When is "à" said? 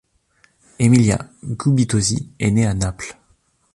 2.65-2.73